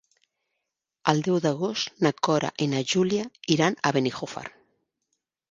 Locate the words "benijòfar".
4.01-4.47